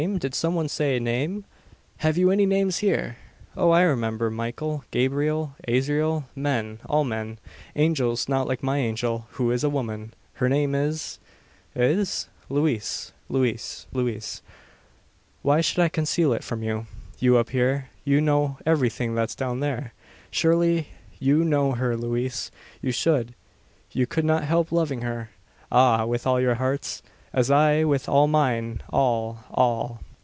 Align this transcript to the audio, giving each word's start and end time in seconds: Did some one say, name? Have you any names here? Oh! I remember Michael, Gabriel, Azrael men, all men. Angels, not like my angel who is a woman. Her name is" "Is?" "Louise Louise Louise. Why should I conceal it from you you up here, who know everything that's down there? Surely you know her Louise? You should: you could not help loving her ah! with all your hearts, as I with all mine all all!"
Did 0.17 0.33
some 0.33 0.55
one 0.55 0.67
say, 0.67 0.97
name? 0.97 1.45
Have 1.97 2.17
you 2.17 2.31
any 2.31 2.47
names 2.47 2.79
here? 2.79 3.17
Oh! 3.55 3.69
I 3.69 3.83
remember 3.83 4.31
Michael, 4.31 4.83
Gabriel, 4.89 5.55
Azrael 5.67 6.25
men, 6.35 6.79
all 6.87 7.03
men. 7.03 7.37
Angels, 7.75 8.27
not 8.27 8.47
like 8.47 8.63
my 8.63 8.79
angel 8.79 9.27
who 9.33 9.51
is 9.51 9.63
a 9.63 9.69
woman. 9.69 10.15
Her 10.33 10.49
name 10.49 10.73
is" 10.73 11.19
"Is?" 11.75 12.29
"Louise 12.49 13.11
Louise 13.29 13.85
Louise. 13.93 14.41
Why 15.43 15.61
should 15.61 15.81
I 15.83 15.87
conceal 15.87 16.33
it 16.33 16.43
from 16.43 16.63
you 16.63 16.87
you 17.19 17.37
up 17.37 17.51
here, 17.51 17.91
who 18.03 18.19
know 18.21 18.57
everything 18.65 19.13
that's 19.13 19.35
down 19.35 19.59
there? 19.59 19.93
Surely 20.31 20.87
you 21.19 21.45
know 21.45 21.73
her 21.73 21.95
Louise? 21.95 22.49
You 22.81 22.91
should: 22.91 23.35
you 23.91 24.07
could 24.07 24.25
not 24.25 24.45
help 24.45 24.71
loving 24.71 25.01
her 25.01 25.29
ah! 25.71 26.05
with 26.07 26.25
all 26.25 26.41
your 26.41 26.55
hearts, 26.55 27.03
as 27.33 27.49
I 27.49 27.85
with 27.85 28.09
all 28.09 28.27
mine 28.27 28.81
all 28.91 29.45
all!" 29.51 30.01